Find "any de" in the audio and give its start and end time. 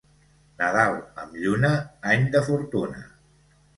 2.15-2.43